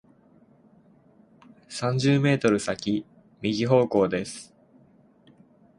[1.69, 3.05] 三十メートル先、
[3.43, 4.51] 右方向です。